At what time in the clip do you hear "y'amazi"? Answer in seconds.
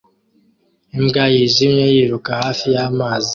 2.75-3.29